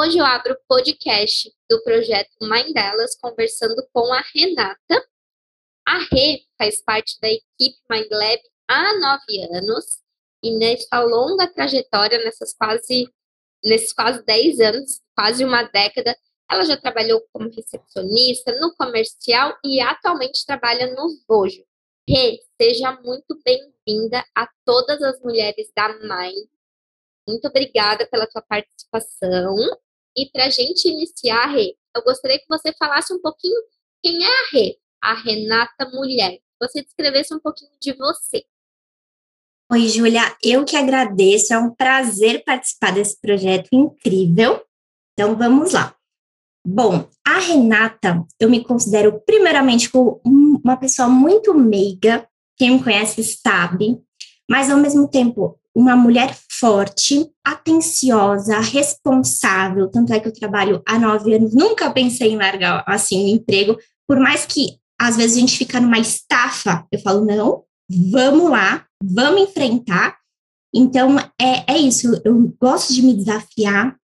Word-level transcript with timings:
Hoje 0.00 0.16
eu 0.16 0.24
abro 0.24 0.52
o 0.52 0.66
podcast 0.68 1.52
do 1.68 1.82
projeto 1.82 2.30
Mãe 2.42 2.72
Delas, 2.72 3.18
conversando 3.20 3.84
com 3.92 4.12
a 4.12 4.22
Renata. 4.32 5.04
A 5.84 5.98
Rê 6.12 6.44
faz 6.56 6.80
parte 6.84 7.18
da 7.20 7.26
equipe 7.28 7.76
Mind 7.90 8.06
Lab 8.08 8.40
há 8.68 8.96
nove 9.00 9.56
anos 9.56 10.00
e 10.40 10.56
nessa 10.56 11.00
longa 11.00 11.52
trajetória, 11.52 12.22
nessas 12.22 12.54
quase, 12.54 13.12
nesses 13.64 13.92
quase 13.92 14.24
dez 14.24 14.60
anos, 14.60 15.00
quase 15.16 15.44
uma 15.44 15.64
década, 15.64 16.16
ela 16.48 16.64
já 16.64 16.76
trabalhou 16.76 17.20
como 17.32 17.50
recepcionista 17.50 18.56
no 18.60 18.72
comercial 18.76 19.58
e 19.64 19.80
atualmente 19.80 20.46
trabalha 20.46 20.94
no 20.94 21.08
Vojo. 21.26 21.64
Rê, 22.08 22.38
seja 22.56 22.92
muito 23.02 23.36
bem-vinda 23.44 24.24
a 24.32 24.48
todas 24.64 25.02
as 25.02 25.20
mulheres 25.22 25.72
da 25.74 25.88
Mind. 25.88 26.46
Muito 27.26 27.48
obrigada 27.48 28.06
pela 28.06 28.28
tua 28.28 28.42
participação. 28.42 29.56
E 30.16 30.30
para 30.30 30.46
a 30.46 30.50
gente 30.50 30.88
iniciar, 30.88 31.46
Rê, 31.46 31.76
eu 31.94 32.02
gostaria 32.02 32.38
que 32.38 32.48
você 32.48 32.72
falasse 32.78 33.12
um 33.12 33.20
pouquinho 33.20 33.60
quem 34.02 34.24
é 34.24 34.28
a 34.28 34.48
Rê, 34.52 34.78
a 35.02 35.14
Renata 35.14 35.88
Mulher. 35.92 36.38
Você 36.60 36.82
descrevesse 36.82 37.34
um 37.34 37.38
pouquinho 37.38 37.70
de 37.80 37.92
você. 37.94 38.44
Oi, 39.70 39.86
Júlia, 39.88 40.34
eu 40.42 40.64
que 40.64 40.76
agradeço, 40.76 41.52
é 41.52 41.58
um 41.58 41.74
prazer 41.74 42.42
participar 42.42 42.92
desse 42.92 43.20
projeto 43.20 43.68
incrível. 43.72 44.64
Então, 45.12 45.36
vamos 45.36 45.72
lá. 45.72 45.94
Bom, 46.66 47.08
a 47.26 47.38
Renata, 47.38 48.24
eu 48.40 48.48
me 48.48 48.64
considero 48.64 49.20
primeiramente 49.20 49.90
como 49.90 50.20
uma 50.24 50.76
pessoa 50.76 51.08
muito 51.08 51.54
meiga, 51.54 52.28
quem 52.56 52.72
me 52.72 52.82
conhece 52.82 53.22
sabe, 53.22 54.00
mas 54.50 54.70
ao 54.70 54.78
mesmo 54.78 55.08
tempo 55.08 55.58
uma 55.74 55.94
mulher 55.94 56.34
forte, 56.58 57.26
atenciosa, 57.44 58.58
responsável. 58.60 59.88
Tanto 59.88 60.12
é 60.12 60.20
que 60.20 60.28
eu 60.28 60.32
trabalho 60.32 60.82
há 60.86 60.98
nove 60.98 61.34
anos, 61.34 61.54
nunca 61.54 61.90
pensei 61.90 62.32
em 62.32 62.36
largar 62.36 62.84
assim 62.86 63.24
um 63.24 63.28
emprego, 63.28 63.76
por 64.06 64.18
mais 64.18 64.44
que 64.46 64.78
às 65.00 65.16
vezes 65.16 65.36
a 65.36 65.40
gente 65.40 65.56
fica 65.56 65.80
numa 65.80 65.98
estafa, 65.98 66.86
eu 66.90 66.98
falo, 66.98 67.24
não, 67.24 67.64
vamos 68.10 68.50
lá, 68.50 68.84
vamos 69.02 69.42
enfrentar. 69.42 70.18
Então, 70.74 71.16
é, 71.40 71.72
é 71.74 71.78
isso, 71.78 72.20
eu 72.24 72.54
gosto 72.60 72.92
de 72.92 73.02
me 73.02 73.14
desafiar. 73.14 73.96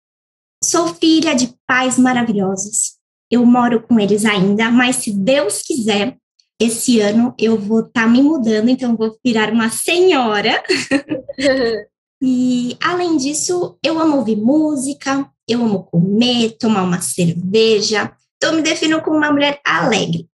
Sou 0.63 0.93
filha 0.93 1.33
de 1.35 1.53
pais 1.67 1.97
maravilhosos. 1.97 2.97
Eu 3.29 3.45
moro 3.45 3.81
com 3.81 3.99
eles 3.99 4.23
ainda, 4.23 4.69
mas 4.69 4.97
se 4.97 5.11
Deus 5.11 5.61
quiser, 5.61 6.15
esse 6.61 6.99
ano 6.99 7.33
eu 7.37 7.57
vou 7.57 7.79
estar 7.79 8.03
tá 8.03 8.07
me 8.07 8.21
mudando, 8.21 8.69
então 8.69 8.95
vou 8.95 9.17
virar 9.25 9.51
uma 9.51 9.69
senhora. 9.69 10.63
e 12.25 12.77
além 12.81 13.17
disso, 13.17 13.77
eu 13.83 13.99
amo 13.99 14.15
ouvir 14.15 14.37
música, 14.37 15.29
eu 15.45 15.61
amo 15.61 15.83
comer, 15.83 16.57
tomar 16.57 16.83
uma 16.83 17.01
cerveja. 17.01 18.15
Então 18.37 18.53
me 18.55 18.61
defino 18.61 19.03
como 19.03 19.17
uma 19.17 19.29
mulher 19.29 19.59
alegre. 19.65 20.29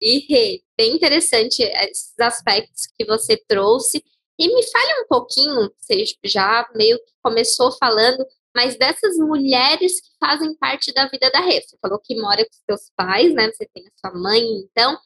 E 0.00 0.62
bem 0.78 0.94
interessante 0.94 1.62
esses 1.62 2.18
aspectos 2.18 2.86
que 2.98 3.04
você 3.04 3.36
trouxe. 3.46 4.02
E 4.38 4.48
me 4.48 4.62
fale 4.70 5.02
um 5.02 5.06
pouquinho, 5.08 5.70
você 5.78 6.04
já 6.24 6.66
meio 6.74 6.96
que 6.96 7.12
começou 7.22 7.70
falando, 7.72 8.24
mas 8.56 8.78
dessas 8.78 9.18
mulheres 9.18 10.00
que 10.00 10.08
fazem 10.18 10.56
parte 10.56 10.90
da 10.94 11.06
vida 11.06 11.30
da 11.30 11.40
Rê. 11.40 11.60
Você 11.60 11.76
falou 11.82 12.00
que 12.02 12.18
mora 12.18 12.42
com 12.42 12.50
seus 12.64 12.90
pais, 12.96 13.34
né? 13.34 13.52
Você 13.52 13.68
tem 13.74 13.86
a 13.86 13.90
sua 14.00 14.18
mãe, 14.18 14.40
então. 14.40 14.96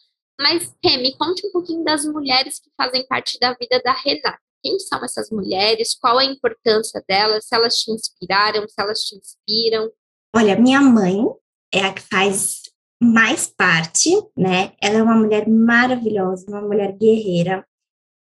Mas, 0.41 0.73
Rê, 0.85 0.97
me 0.99 1.17
conte 1.17 1.45
um 1.45 1.51
pouquinho 1.51 1.83
das 1.83 2.05
mulheres 2.05 2.61
que 2.61 2.71
fazem 2.77 3.05
parte 3.09 3.37
da 3.41 3.53
vida 3.55 3.83
da 3.83 3.93
Renata. 3.93 4.39
Quem 4.65 4.79
são 4.79 5.05
essas 5.05 5.31
mulheres? 5.31 5.95
Qual 5.95 6.17
a 6.19 6.25
importância 6.25 7.05
delas? 7.07 7.45
Se 7.45 7.55
elas 7.55 7.77
te 7.77 7.91
inspiraram, 7.93 8.67
se 8.67 8.75
elas 8.79 9.01
te 9.01 9.15
inspiram? 9.15 9.91
Olha, 10.35 10.59
minha 10.59 10.81
mãe 10.81 11.23
é 11.73 11.81
a 11.81 11.93
que 11.93 12.01
faz 12.01 12.63
mais 13.03 13.47
parte, 13.47 14.11
né? 14.35 14.73
Ela 14.81 14.99
é 14.99 15.03
uma 15.03 15.17
mulher 15.17 15.47
maravilhosa, 15.47 16.47
uma 16.49 16.63
mulher 16.63 16.97
guerreira, 16.97 17.63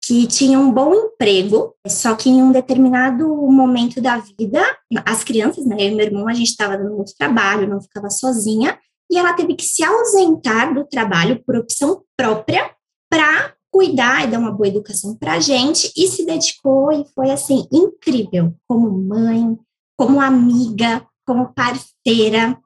que 0.01 0.25
tinha 0.27 0.57
um 0.57 0.71
bom 0.71 0.95
emprego, 0.95 1.75
só 1.85 2.15
que 2.15 2.29
em 2.29 2.41
um 2.41 2.53
determinado 2.53 3.27
momento 3.27 4.01
da 4.01 4.17
vida, 4.17 4.63
as 5.05 5.23
crianças, 5.23 5.65
né, 5.65 5.75
eu 5.77 5.89
e 5.89 5.95
meu 5.95 6.05
irmão, 6.05 6.27
a 6.27 6.33
gente 6.33 6.49
estava 6.49 6.77
dando 6.77 6.95
muito 6.95 7.13
trabalho, 7.15 7.67
não 7.67 7.81
ficava 7.81 8.09
sozinha, 8.09 8.79
e 9.11 9.17
ela 9.17 9.33
teve 9.33 9.55
que 9.55 9.65
se 9.65 9.83
ausentar 9.83 10.73
do 10.73 10.85
trabalho 10.85 11.43
por 11.43 11.57
opção 11.57 12.03
própria 12.17 12.73
para 13.11 13.53
cuidar 13.71 14.23
e 14.23 14.31
dar 14.31 14.39
uma 14.39 14.51
boa 14.51 14.67
educação 14.67 15.15
para 15.15 15.33
a 15.33 15.39
gente 15.39 15.91
e 15.95 16.07
se 16.07 16.25
dedicou 16.25 16.91
e 16.91 17.05
foi 17.13 17.31
assim 17.31 17.67
incrível 17.71 18.55
como 18.67 18.89
mãe, 18.89 19.57
como 19.97 20.19
amiga, 20.19 21.05
como 21.25 21.53
parceira 21.53 22.59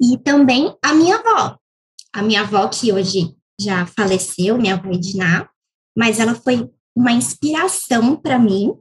e 0.00 0.18
também 0.18 0.74
a 0.82 0.94
minha 0.94 1.16
avó, 1.16 1.58
a 2.12 2.22
minha 2.22 2.42
avó 2.42 2.68
que 2.68 2.92
hoje 2.92 3.34
já 3.60 3.86
faleceu, 3.86 4.58
minha 4.58 4.74
avó 4.74 4.90
Edna, 4.90 5.48
mas 5.96 6.20
ela 6.20 6.34
foi 6.34 6.70
uma 6.94 7.12
inspiração 7.12 8.16
para 8.16 8.38
mim, 8.38 8.74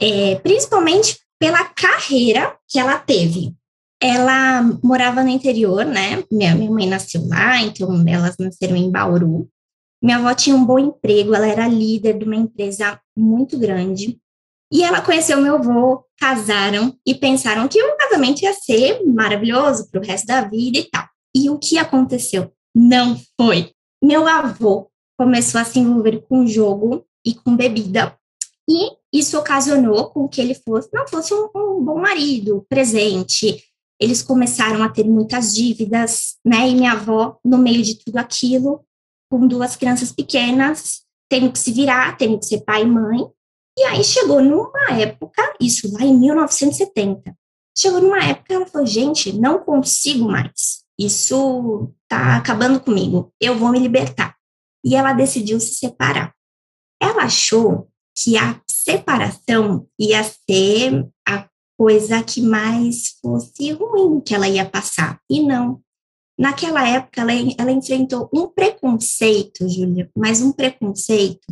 é, 0.00 0.36
principalmente 0.36 1.18
pela 1.38 1.64
carreira 1.64 2.56
que 2.68 2.78
ela 2.78 2.98
teve 2.98 3.56
ela 4.00 4.62
morava 4.82 5.22
no 5.22 5.28
interior, 5.28 5.84
né? 5.84 6.22
Minha, 6.30 6.54
minha 6.54 6.70
mãe 6.70 6.86
nasceu 6.86 7.26
lá, 7.26 7.60
então 7.60 8.04
elas 8.06 8.36
nasceram 8.38 8.76
em 8.76 8.90
Bauru. 8.90 9.48
Minha 10.02 10.18
avó 10.18 10.34
tinha 10.34 10.54
um 10.54 10.64
bom 10.64 10.78
emprego, 10.78 11.34
ela 11.34 11.46
era 11.46 11.66
líder 11.66 12.18
de 12.18 12.24
uma 12.24 12.36
empresa 12.36 13.00
muito 13.16 13.58
grande. 13.58 14.18
E 14.72 14.82
ela 14.82 15.00
conheceu 15.00 15.40
meu 15.40 15.56
avô, 15.56 16.04
casaram 16.18 16.96
e 17.06 17.14
pensaram 17.14 17.66
que 17.68 17.82
o 17.82 17.96
casamento 17.96 18.42
ia 18.42 18.52
ser 18.52 19.04
maravilhoso 19.06 19.90
para 19.90 20.00
o 20.00 20.04
resto 20.04 20.26
da 20.26 20.42
vida 20.42 20.78
e 20.78 20.84
tal. 20.84 21.06
E 21.34 21.48
o 21.50 21.58
que 21.58 21.78
aconteceu? 21.78 22.52
Não 22.74 23.18
foi. 23.40 23.72
Meu 24.02 24.28
avô 24.28 24.90
começou 25.18 25.60
a 25.60 25.64
se 25.64 25.78
envolver 25.78 26.20
com 26.28 26.46
jogo 26.46 27.04
e 27.24 27.34
com 27.34 27.56
bebida. 27.56 28.16
E 28.68 28.90
isso 29.12 29.38
ocasionou 29.38 30.10
com 30.10 30.28
que 30.28 30.40
ele 30.40 30.54
fosse, 30.54 30.90
não 30.92 31.08
fosse 31.08 31.32
um, 31.32 31.48
um 31.56 31.82
bom 31.82 31.98
marido, 31.98 32.64
presente, 32.68 33.64
eles 34.00 34.22
começaram 34.22 34.82
a 34.82 34.88
ter 34.88 35.04
muitas 35.04 35.54
dívidas, 35.54 36.36
né? 36.44 36.68
E 36.68 36.74
minha 36.74 36.92
avó, 36.92 37.38
no 37.44 37.58
meio 37.58 37.82
de 37.82 37.96
tudo 37.96 38.16
aquilo, 38.18 38.84
com 39.30 39.46
duas 39.46 39.76
crianças 39.76 40.12
pequenas, 40.12 41.02
tendo 41.28 41.52
que 41.52 41.58
se 41.58 41.72
virar, 41.72 42.16
tendo 42.16 42.38
que 42.38 42.46
ser 42.46 42.62
pai 42.62 42.82
e 42.82 42.86
mãe. 42.86 43.26
E 43.78 43.84
aí 43.84 44.02
chegou 44.02 44.42
numa 44.42 44.90
época, 44.98 45.54
isso 45.60 45.92
lá 45.92 46.02
em 46.02 46.16
1970, 46.18 47.36
chegou 47.76 48.00
numa 48.00 48.22
época 48.24 48.54
ela 48.54 48.66
falou: 48.66 48.86
gente, 48.86 49.32
não 49.32 49.60
consigo 49.60 50.24
mais. 50.28 50.82
Isso 50.98 51.92
tá 52.08 52.36
acabando 52.36 52.80
comigo. 52.80 53.32
Eu 53.40 53.56
vou 53.56 53.70
me 53.70 53.78
libertar. 53.78 54.36
E 54.84 54.96
ela 54.96 55.12
decidiu 55.12 55.60
se 55.60 55.74
separar. 55.74 56.34
Ela 57.00 57.24
achou 57.24 57.88
que 58.16 58.36
a 58.36 58.60
separação 58.68 59.86
ia 59.98 60.24
ser 60.24 61.08
a 61.26 61.48
coisa 61.78 62.22
que 62.24 62.40
mais 62.40 63.16
fosse 63.22 63.70
ruim 63.72 64.20
que 64.20 64.34
ela 64.34 64.48
ia 64.48 64.68
passar. 64.68 65.20
E 65.30 65.40
não. 65.40 65.80
Naquela 66.38 66.88
época, 66.88 67.20
ela, 67.20 67.32
ela 67.58 67.72
enfrentou 67.72 68.30
um 68.32 68.46
preconceito, 68.46 69.68
Júlia, 69.68 70.08
mas 70.16 70.40
um 70.40 70.52
preconceito 70.52 71.46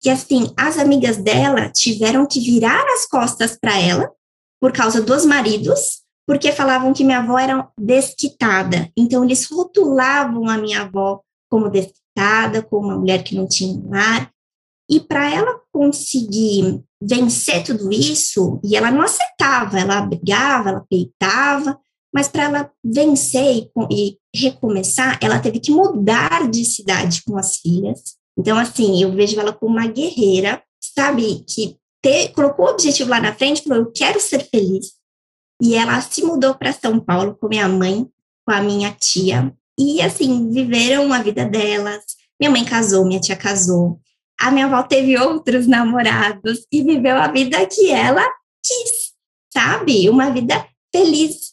que, 0.00 0.08
assim, 0.08 0.52
as 0.56 0.78
amigas 0.78 1.18
dela 1.18 1.70
tiveram 1.70 2.26
que 2.26 2.40
virar 2.40 2.84
as 2.94 3.06
costas 3.06 3.56
para 3.56 3.78
ela 3.78 4.10
por 4.58 4.72
causa 4.72 5.02
dos 5.02 5.26
maridos, 5.26 6.02
porque 6.26 6.50
falavam 6.50 6.92
que 6.92 7.04
minha 7.04 7.18
avó 7.18 7.38
era 7.38 7.68
desquitada. 7.78 8.90
Então, 8.96 9.22
eles 9.22 9.48
rotulavam 9.50 10.48
a 10.48 10.56
minha 10.56 10.82
avó 10.82 11.20
como 11.50 11.68
desquitada, 11.68 12.62
como 12.62 12.86
uma 12.86 12.98
mulher 12.98 13.22
que 13.22 13.34
não 13.34 13.46
tinha 13.46 13.80
lar. 13.86 14.30
E 14.88 14.98
para 14.98 15.30
ela 15.30 15.60
conseguir 15.70 16.82
vencer 17.00 17.64
tudo 17.64 17.92
isso, 17.92 18.60
e 18.64 18.76
ela 18.76 18.90
não 18.90 19.02
aceitava, 19.02 19.78
ela 19.78 20.00
brigava, 20.00 20.70
ela 20.70 20.86
peitava, 20.88 21.78
mas 22.12 22.28
para 22.28 22.44
ela 22.44 22.70
vencer 22.84 23.70
e, 23.90 24.18
e, 24.34 24.38
recomeçar, 24.38 25.18
ela 25.22 25.38
teve 25.38 25.60
que 25.60 25.70
mudar 25.70 26.50
de 26.50 26.64
cidade 26.64 27.22
com 27.24 27.38
as 27.38 27.56
filhas. 27.56 28.16
Então, 28.38 28.58
assim, 28.58 29.02
eu 29.02 29.12
vejo 29.12 29.38
ela 29.40 29.52
como 29.52 29.76
uma 29.76 29.86
guerreira, 29.86 30.62
sabe, 30.94 31.44
que 31.48 31.76
ter, 32.02 32.28
colocou 32.32 32.66
o 32.66 32.70
objetivo 32.70 33.10
lá 33.10 33.20
na 33.20 33.34
frente, 33.34 33.62
falou, 33.62 33.84
eu 33.84 33.92
quero 33.92 34.20
ser 34.20 34.44
feliz. 34.50 34.92
E 35.62 35.74
ela 35.74 36.00
se 36.00 36.22
mudou 36.22 36.54
para 36.54 36.72
São 36.72 36.98
Paulo 37.00 37.36
com 37.40 37.48
minha 37.48 37.68
mãe, 37.68 38.06
com 38.44 38.52
a 38.52 38.60
minha 38.60 38.90
tia, 38.92 39.54
e 39.78 40.02
assim, 40.02 40.50
viveram 40.50 41.12
a 41.12 41.22
vida 41.22 41.44
delas. 41.44 42.02
Minha 42.40 42.50
mãe 42.50 42.64
casou, 42.64 43.04
minha 43.04 43.20
tia 43.20 43.36
casou, 43.36 44.00
a 44.42 44.50
minha 44.50 44.66
avó 44.66 44.82
teve 44.82 45.16
outros 45.16 45.68
namorados 45.68 46.66
e 46.70 46.82
viveu 46.82 47.16
a 47.16 47.28
vida 47.28 47.64
que 47.64 47.90
ela 47.90 48.28
quis, 48.60 49.12
sabe? 49.52 50.10
Uma 50.10 50.30
vida 50.30 50.66
feliz, 50.92 51.51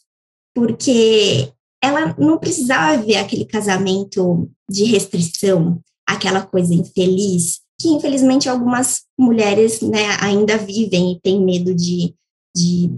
porque 0.60 1.50
ela 1.82 2.14
não 2.18 2.36
precisava 2.36 3.02
ver 3.02 3.16
aquele 3.16 3.46
casamento 3.46 4.50
de 4.68 4.84
restrição, 4.84 5.80
aquela 6.06 6.44
coisa 6.44 6.74
infeliz, 6.74 7.60
que 7.80 7.88
infelizmente 7.88 8.46
algumas 8.46 9.04
mulheres 9.18 9.80
né, 9.80 10.18
ainda 10.20 10.58
vivem 10.58 11.12
e 11.12 11.20
têm 11.20 11.42
medo 11.42 11.74
de, 11.74 12.14
de, 12.54 12.90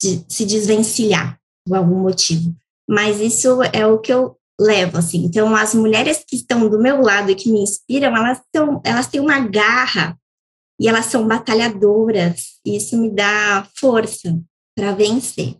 de 0.00 0.24
se 0.28 0.46
desvencilhar. 0.46 1.36
por 1.66 1.76
algum 1.76 1.98
motivo. 1.98 2.54
Mas 2.88 3.20
isso 3.20 3.60
é 3.72 3.84
o 3.84 3.98
que 3.98 4.12
eu 4.12 4.36
levo, 4.60 4.98
assim. 4.98 5.24
Então, 5.24 5.52
as 5.56 5.74
mulheres 5.74 6.24
que 6.24 6.36
estão 6.36 6.68
do 6.68 6.78
meu 6.78 7.00
lado 7.00 7.32
e 7.32 7.34
que 7.34 7.50
me 7.50 7.60
inspiram, 7.60 8.16
elas, 8.16 8.40
tão, 8.52 8.80
elas 8.84 9.08
têm 9.08 9.20
uma 9.20 9.40
garra 9.40 10.16
e 10.80 10.86
elas 10.86 11.06
são 11.06 11.26
batalhadoras. 11.26 12.60
E 12.64 12.76
isso 12.76 12.96
me 12.96 13.10
dá 13.10 13.68
força 13.74 14.40
para 14.76 14.92
vencer. 14.92 15.56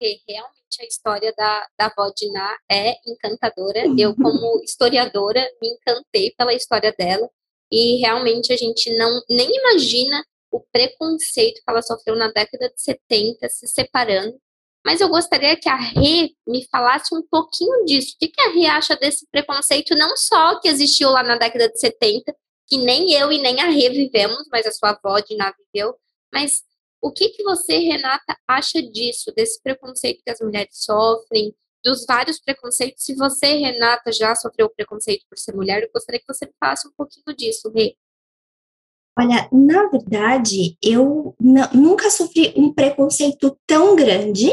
E 0.00 0.18
realmente 0.28 0.61
a 0.80 0.86
história 0.86 1.32
da, 1.36 1.66
da 1.78 1.86
avó 1.86 2.10
Diná 2.16 2.56
é 2.70 2.94
encantadora. 3.06 3.82
Eu, 3.98 4.14
como 4.14 4.60
historiadora, 4.64 5.44
me 5.60 5.68
encantei 5.68 6.32
pela 6.36 6.54
história 6.54 6.94
dela. 6.96 7.28
E 7.70 7.96
realmente 8.00 8.52
a 8.52 8.56
gente 8.56 8.94
não 8.96 9.22
nem 9.28 9.50
imagina 9.50 10.24
o 10.50 10.60
preconceito 10.70 11.56
que 11.56 11.70
ela 11.70 11.82
sofreu 11.82 12.14
na 12.14 12.30
década 12.30 12.68
de 12.68 12.80
70, 12.80 13.48
se 13.48 13.66
separando. 13.66 14.38
Mas 14.84 15.00
eu 15.00 15.08
gostaria 15.08 15.56
que 15.56 15.68
a 15.68 15.76
Rê 15.76 16.34
me 16.46 16.66
falasse 16.68 17.14
um 17.14 17.22
pouquinho 17.22 17.84
disso. 17.84 18.16
O 18.16 18.18
que 18.18 18.40
a 18.40 18.50
Rê 18.50 18.66
acha 18.66 18.96
desse 18.96 19.26
preconceito, 19.30 19.94
não 19.94 20.16
só 20.16 20.60
que 20.60 20.68
existiu 20.68 21.10
lá 21.10 21.22
na 21.22 21.36
década 21.36 21.68
de 21.68 21.78
70, 21.78 22.34
que 22.66 22.78
nem 22.78 23.12
eu 23.12 23.32
e 23.32 23.40
nem 23.40 23.60
a 23.60 23.66
Rê 23.70 23.90
vivemos, 23.90 24.44
mas 24.50 24.66
a 24.66 24.72
sua 24.72 24.90
avó 24.90 25.20
Diná 25.20 25.52
viveu, 25.72 25.94
mas 26.32 26.62
o 27.02 27.10
que, 27.10 27.30
que 27.30 27.42
você, 27.42 27.78
Renata, 27.78 28.36
acha 28.46 28.80
disso, 28.80 29.32
desse 29.34 29.60
preconceito 29.60 30.22
que 30.24 30.30
as 30.30 30.40
mulheres 30.40 30.84
sofrem, 30.84 31.52
dos 31.84 32.06
vários 32.06 32.38
preconceitos? 32.38 33.04
Se 33.04 33.14
você, 33.16 33.56
Renata, 33.56 34.12
já 34.12 34.36
sofreu 34.36 34.70
preconceito 34.70 35.26
por 35.28 35.36
ser 35.36 35.54
mulher, 35.54 35.82
eu 35.82 35.90
gostaria 35.92 36.20
que 36.20 36.32
você 36.32 36.48
falasse 36.60 36.86
um 36.86 36.92
pouquinho 36.96 37.36
disso, 37.36 37.70
Rê. 37.74 37.96
Olha, 39.18 39.48
na 39.52 39.88
verdade, 39.88 40.76
eu 40.80 41.34
nunca 41.74 42.08
sofri 42.08 42.54
um 42.56 42.72
preconceito 42.72 43.58
tão 43.66 43.94
grande, 43.96 44.48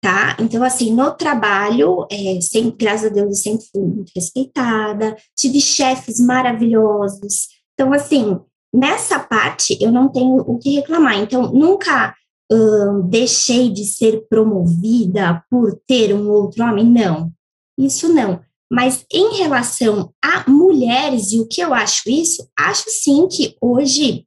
tá? 0.00 0.36
Então, 0.38 0.62
assim, 0.62 0.94
no 0.94 1.10
trabalho, 1.16 2.06
é, 2.12 2.40
sempre, 2.40 2.84
graças 2.84 3.10
a 3.10 3.14
Deus, 3.14 3.28
eu 3.28 3.34
sempre 3.34 3.66
fui 3.72 3.82
muito 3.82 4.12
respeitada, 4.14 5.16
tive 5.34 5.60
chefes 5.60 6.20
maravilhosos. 6.20 7.48
Então, 7.72 7.92
assim, 7.92 8.38
nessa 8.72 9.18
parte 9.18 9.76
eu 9.80 9.90
não 9.90 10.08
tenho 10.08 10.36
o 10.38 10.58
que 10.58 10.76
reclamar. 10.76 11.18
Então, 11.18 11.52
nunca 11.52 12.14
deixei 13.04 13.70
de 13.70 13.84
ser 13.84 14.26
promovida 14.28 15.44
por 15.50 15.78
ter 15.86 16.14
um 16.14 16.30
outro 16.30 16.64
homem, 16.64 16.84
não. 16.84 17.30
Isso 17.78 18.12
não. 18.12 18.40
Mas 18.70 19.04
em 19.12 19.36
relação 19.36 20.12
a 20.22 20.48
mulheres 20.50 21.32
e 21.32 21.40
o 21.40 21.46
que 21.46 21.60
eu 21.60 21.72
acho 21.72 22.08
isso, 22.08 22.48
acho 22.58 22.84
sim 22.88 23.26
que 23.28 23.54
hoje 23.60 24.26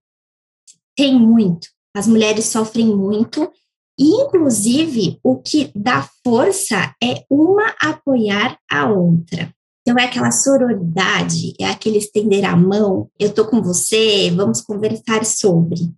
tem 0.95 1.19
muito. 1.19 1.67
As 1.95 2.07
mulheres 2.07 2.45
sofrem 2.45 2.87
muito, 2.87 3.51
e 3.99 4.21
inclusive 4.21 5.19
o 5.23 5.37
que 5.37 5.71
dá 5.75 6.07
força 6.23 6.95
é 7.03 7.23
uma 7.29 7.75
apoiar 7.79 8.57
a 8.69 8.89
outra. 8.89 9.53
Então, 9.81 9.98
é 9.98 10.06
aquela 10.06 10.31
sororidade, 10.31 11.54
é 11.60 11.66
aquele 11.66 11.98
estender 11.98 12.45
a 12.45 12.56
mão, 12.56 13.10
eu 13.19 13.33
tô 13.33 13.48
com 13.48 13.62
você, 13.62 14.30
vamos 14.31 14.62
conversar 14.62 15.25
sobre. 15.25 15.92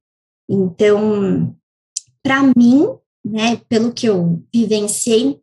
Então, 0.50 1.56
para 2.24 2.44
mim, 2.56 2.88
né, 3.26 3.58
pelo 3.68 3.94
que 3.94 4.08
eu 4.08 4.42
vivenciei, 4.54 5.40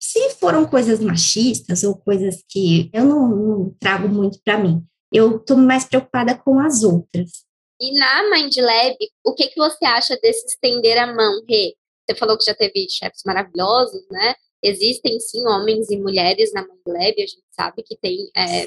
se 0.00 0.30
foram 0.30 0.66
coisas 0.66 1.00
machistas 1.00 1.82
ou 1.84 1.96
coisas 1.96 2.44
que 2.48 2.90
eu 2.92 3.04
não, 3.04 3.28
não 3.28 3.76
trago 3.80 4.08
muito 4.08 4.40
para 4.44 4.58
mim, 4.58 4.84
eu 5.12 5.38
tô 5.38 5.56
mais 5.56 5.84
preocupada 5.84 6.36
com 6.36 6.58
as 6.58 6.82
outras. 6.82 7.44
E 7.80 7.98
na 7.98 8.30
Mind 8.30 8.56
Lab, 8.56 8.96
o 9.24 9.34
que, 9.34 9.48
que 9.48 9.56
você 9.56 9.84
acha 9.84 10.18
desse 10.20 10.46
estender 10.46 10.98
a 10.98 11.06
mão, 11.06 11.42
Rê? 11.48 11.74
Você 12.08 12.16
falou 12.16 12.38
que 12.38 12.44
já 12.44 12.54
teve 12.54 12.86
chefes 12.88 13.22
maravilhosos, 13.26 14.06
né? 14.10 14.34
Existem 14.66 15.20
sim 15.20 15.46
homens 15.46 15.90
e 15.90 15.96
mulheres 15.96 16.52
na 16.52 16.62
Mind 16.62 16.80
Lab, 16.88 17.14
a 17.22 17.26
gente 17.26 17.44
sabe 17.52 17.84
que 17.84 17.96
tem 17.96 18.28
é, 18.36 18.64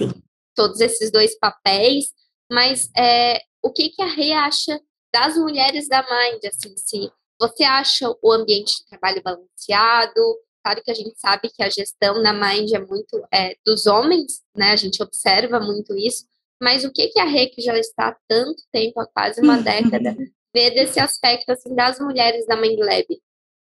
todos 0.55 0.79
esses 0.79 1.11
dois 1.11 1.37
papéis, 1.37 2.13
mas 2.49 2.89
é, 2.97 3.41
o 3.61 3.69
que, 3.69 3.89
que 3.89 4.01
a 4.01 4.05
Rê 4.05 4.31
acha 4.31 4.79
das 5.13 5.35
mulheres 5.35 5.89
da 5.89 6.01
Mind? 6.01 6.45
Assim, 6.45 6.73
se 6.77 7.11
você 7.37 7.63
acha 7.65 8.09
o 8.21 8.31
ambiente 8.31 8.77
de 8.77 8.85
trabalho 8.85 9.21
balanceado? 9.21 10.37
Claro 10.63 10.81
que 10.83 10.91
a 10.91 10.93
gente 10.93 11.19
sabe 11.19 11.49
que 11.49 11.61
a 11.61 11.69
gestão 11.69 12.21
na 12.21 12.31
Mind 12.31 12.71
é 12.71 12.79
muito 12.79 13.21
é, 13.33 13.57
dos 13.65 13.85
homens, 13.85 14.41
né? 14.55 14.71
A 14.71 14.77
gente 14.77 15.03
observa 15.03 15.59
muito 15.59 15.97
isso, 15.97 16.25
mas 16.61 16.85
o 16.85 16.91
que, 16.93 17.09
que 17.09 17.19
a 17.19 17.25
Rê, 17.25 17.47
que 17.47 17.61
já 17.61 17.77
está 17.77 18.07
há 18.07 18.17
tanto 18.25 18.63
tempo, 18.71 19.01
há 19.01 19.07
quase 19.07 19.41
uma 19.41 19.57
década, 19.61 20.15
vê 20.55 20.71
desse 20.71 20.99
aspecto 20.99 21.49
assim 21.49 21.75
das 21.75 21.99
mulheres 21.99 22.45
da 22.47 22.55
Mind 22.55 22.79
Lab? 22.79 23.05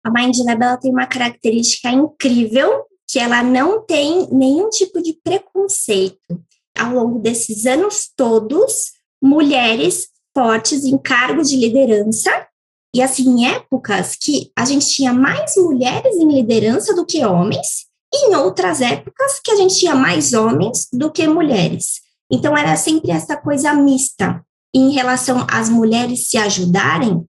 A 0.04 0.10
Mind 0.10 0.38
Lab 0.46 0.64
ela 0.64 0.78
tem 0.78 0.92
uma 0.92 1.06
característica 1.06 1.90
incrível 1.90 2.86
que 3.08 3.20
ela 3.20 3.44
não 3.44 3.86
tem 3.86 4.28
nenhum 4.32 4.70
tipo 4.70 5.02
de 5.02 5.14
preconceito. 5.22 6.42
Ao 6.78 6.94
longo 6.94 7.20
desses 7.20 7.66
anos 7.66 8.10
todos, 8.16 8.92
mulheres 9.22 10.08
fortes 10.34 10.86
em 10.86 10.98
cargos 10.98 11.50
de 11.50 11.58
liderança, 11.58 12.48
e 12.96 13.02
assim, 13.02 13.24
em 13.30 13.48
épocas 13.48 14.16
que 14.20 14.52
a 14.58 14.66
gente 14.66 14.88
tinha 14.88 15.14
mais 15.14 15.56
mulheres 15.58 16.16
em 16.16 16.32
liderança 16.32 16.94
do 16.96 17.06
que 17.06 17.24
homens, 17.24 17.86
e 18.14 18.30
em 18.30 18.36
outras 18.36 18.82
épocas 18.82 19.40
que 19.44 19.52
a 19.52 19.56
gente 19.56 19.78
tinha 19.78 19.96
mais 19.96 20.34
homens 20.34 20.88
do 20.92 21.12
que 21.12 21.28
mulheres. 21.28 22.02
Então, 22.32 22.58
era 22.58 22.76
sempre 22.76 23.12
essa 23.12 23.36
coisa 23.36 23.74
mista. 23.74 24.42
Em 24.74 24.92
relação 24.92 25.46
às 25.50 25.70
mulheres 25.70 26.30
se 26.30 26.38
ajudarem, 26.38 27.26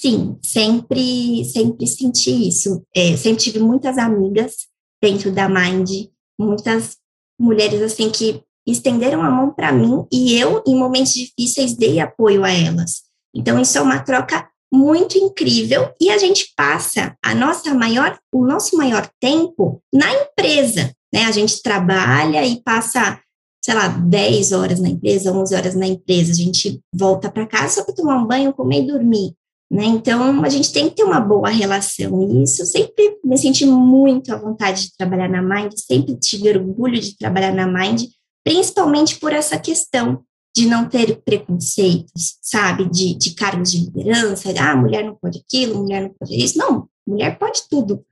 Sim, 0.00 0.38
sempre, 0.44 1.44
sempre 1.44 1.86
senti 1.86 2.48
isso. 2.48 2.84
É, 2.94 3.16
sempre 3.16 3.42
tive 3.42 3.58
muitas 3.58 3.98
amigas 3.98 4.68
dentro 5.02 5.32
da 5.32 5.48
Mind, 5.48 6.06
muitas 6.38 6.96
mulheres 7.38 7.82
assim 7.82 8.08
que 8.08 8.40
estenderam 8.64 9.22
a 9.22 9.30
mão 9.30 9.52
para 9.52 9.72
mim 9.72 10.06
e 10.12 10.38
eu, 10.38 10.62
em 10.66 10.76
momentos 10.76 11.12
difíceis, 11.12 11.74
dei 11.74 11.98
apoio 11.98 12.44
a 12.44 12.50
elas. 12.50 13.02
Então, 13.34 13.60
isso 13.60 13.76
é 13.76 13.80
uma 13.80 13.98
troca 13.98 14.48
muito 14.72 15.18
incrível 15.18 15.90
e 16.00 16.10
a 16.10 16.18
gente 16.18 16.52
passa 16.54 17.16
a 17.24 17.34
nossa 17.34 17.74
maior, 17.74 18.18
o 18.32 18.44
nosso 18.44 18.76
maior 18.76 19.08
tempo 19.18 19.82
na 19.92 20.12
empresa, 20.12 20.94
né? 21.12 21.24
A 21.24 21.32
gente 21.32 21.60
trabalha 21.60 22.46
e 22.46 22.62
passa, 22.62 23.20
sei 23.64 23.74
lá, 23.74 23.88
10 23.88 24.52
horas 24.52 24.78
na 24.78 24.90
empresa, 24.90 25.32
11 25.32 25.54
horas 25.56 25.74
na 25.74 25.86
empresa, 25.86 26.30
a 26.30 26.36
gente 26.36 26.80
volta 26.94 27.30
para 27.30 27.46
casa 27.46 27.76
só 27.76 27.84
para 27.84 27.94
tomar 27.94 28.16
um 28.16 28.26
banho, 28.26 28.52
comer 28.52 28.82
e 28.82 28.86
dormir. 28.86 29.37
Né? 29.70 29.84
Então, 29.84 30.42
a 30.42 30.48
gente 30.48 30.72
tem 30.72 30.88
que 30.88 30.96
ter 30.96 31.04
uma 31.04 31.20
boa 31.20 31.48
relação. 31.50 32.22
E 32.22 32.42
isso 32.42 32.64
sempre 32.64 33.18
me 33.22 33.36
senti 33.36 33.66
muito 33.66 34.32
à 34.32 34.36
vontade 34.36 34.86
de 34.86 34.96
trabalhar 34.96 35.28
na 35.28 35.42
Mind, 35.42 35.72
sempre 35.76 36.16
tive 36.16 36.50
orgulho 36.50 36.98
de 36.98 37.16
trabalhar 37.16 37.52
na 37.52 37.66
Mind, 37.66 38.04
principalmente 38.42 39.18
por 39.18 39.32
essa 39.32 39.58
questão 39.58 40.24
de 40.56 40.66
não 40.66 40.88
ter 40.88 41.20
preconceitos, 41.22 42.38
sabe? 42.40 42.88
De, 42.88 43.14
de 43.14 43.34
cargos 43.34 43.70
de 43.70 43.78
liderança, 43.78 44.48
ah, 44.58 44.74
mulher 44.74 45.04
não 45.04 45.14
pode 45.14 45.38
aquilo, 45.38 45.82
mulher 45.82 46.02
não 46.02 46.14
pode 46.18 46.34
isso. 46.34 46.56
Não, 46.58 46.88
mulher 47.06 47.38
pode 47.38 47.68
tudo. 47.68 48.04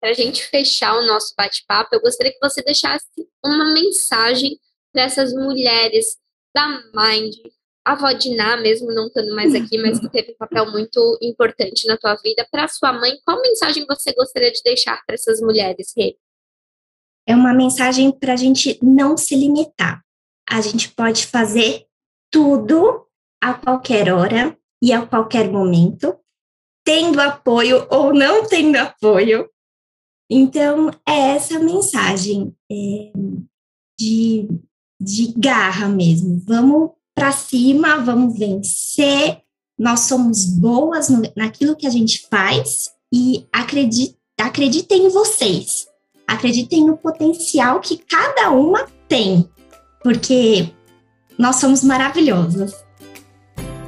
Para 0.00 0.10
a 0.10 0.14
gente 0.14 0.44
fechar 0.44 0.96
o 0.96 1.06
nosso 1.06 1.34
bate-papo, 1.36 1.94
eu 1.94 2.00
gostaria 2.00 2.32
que 2.32 2.38
você 2.40 2.62
deixasse 2.62 3.06
uma 3.44 3.72
mensagem 3.72 4.58
para 4.92 5.02
essas 5.02 5.32
mulheres 5.32 6.16
da 6.54 6.68
Mind, 6.94 7.34
a 7.86 7.92
avó 7.92 8.10
Diná, 8.10 8.56
mesmo 8.56 8.92
não 8.92 9.06
estando 9.06 9.32
mais 9.32 9.54
aqui, 9.54 9.78
mas 9.78 10.00
que 10.00 10.08
teve 10.08 10.32
um 10.32 10.36
papel 10.36 10.68
muito 10.72 11.16
importante 11.22 11.86
na 11.86 11.96
tua 11.96 12.16
vida, 12.16 12.44
para 12.50 12.66
sua 12.66 12.92
mãe, 12.92 13.12
qual 13.24 13.40
mensagem 13.40 13.86
você 13.86 14.12
gostaria 14.12 14.50
de 14.50 14.60
deixar 14.64 15.00
para 15.06 15.14
essas 15.14 15.40
mulheres, 15.40 15.92
Rê? 15.96 16.18
É 17.28 17.32
uma 17.36 17.54
mensagem 17.54 18.10
para 18.10 18.32
a 18.32 18.36
gente 18.36 18.76
não 18.82 19.16
se 19.16 19.36
limitar. 19.36 20.02
A 20.50 20.60
gente 20.60 20.92
pode 20.94 21.26
fazer 21.28 21.86
tudo 22.28 23.06
a 23.40 23.54
qualquer 23.54 24.12
hora 24.12 24.58
e 24.82 24.92
a 24.92 25.06
qualquer 25.06 25.48
momento, 25.48 26.18
tendo 26.84 27.20
apoio 27.20 27.86
ou 27.88 28.12
não 28.12 28.48
tendo 28.48 28.74
apoio. 28.76 29.48
Então, 30.28 30.90
é 31.08 31.36
essa 31.36 31.60
mensagem 31.60 32.52
é, 32.70 33.12
de, 33.96 34.48
de 35.00 35.32
garra 35.38 35.88
mesmo. 35.88 36.42
Vamos 36.44 36.95
para 37.16 37.32
cima, 37.32 37.96
vamos 37.96 38.38
vencer. 38.38 39.38
Nós 39.78 40.00
somos 40.00 40.44
boas 40.44 41.08
no, 41.08 41.22
naquilo 41.34 41.74
que 41.74 41.86
a 41.86 41.90
gente 41.90 42.26
faz 42.30 42.90
e 43.12 43.46
acredite, 43.50 44.16
acreditem 44.38 45.06
em 45.06 45.08
vocês. 45.08 45.88
Acreditem 46.26 46.84
no 46.84 46.96
potencial 46.96 47.80
que 47.80 47.96
cada 47.96 48.50
uma 48.50 48.86
tem, 49.08 49.48
porque 50.02 50.70
nós 51.38 51.56
somos 51.56 51.82
maravilhosas. 51.82 52.84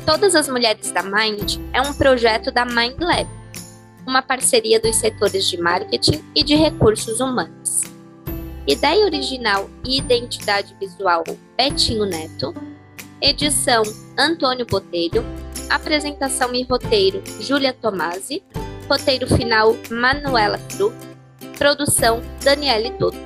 Todas 0.07 0.35
as 0.35 0.49
Mulheres 0.49 0.91
da 0.91 1.03
Mind 1.03 1.57
é 1.75 1.83
um 1.83 1.93
projeto 1.93 2.51
da 2.51 2.65
Mind 2.65 2.99
Lab, 2.99 3.29
uma 4.07 4.23
parceria 4.23 4.81
dos 4.81 4.97
setores 4.97 5.51
de 5.51 5.59
marketing 5.61 6.25
e 6.35 6.43
de 6.43 6.55
recursos 6.55 7.21
humanos. 7.21 7.83
Ideia 8.67 9.05
original 9.05 9.69
e 9.85 9.99
identidade 9.99 10.75
visual 10.81 11.25
Betinho 11.57 12.07
Neto, 12.07 12.55
Edição 13.21 13.83
Antônio 14.17 14.65
Botelho. 14.65 15.25
Apresentação 15.69 16.55
e 16.55 16.63
roteiro 16.63 17.23
Júlia 17.41 17.73
Tomasi. 17.73 18.43
Roteiro 18.89 19.27
final 19.27 19.77
Manuela 19.91 20.59
Fru. 20.71 20.93
Produção 21.59 22.23
Daniele 22.43 22.91
Toto. 22.93 23.19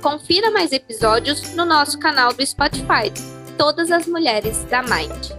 Confira 0.00 0.50
mais 0.52 0.70
episódios 0.72 1.54
no 1.54 1.64
nosso 1.64 1.98
canal 1.98 2.32
do 2.32 2.46
Spotify, 2.46 3.12
Todas 3.58 3.90
as 3.90 4.06
Mulheres 4.06 4.62
da 4.64 4.80
Mind. 4.80 5.37